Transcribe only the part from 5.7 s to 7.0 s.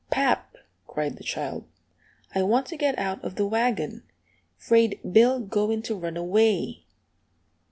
to run away!"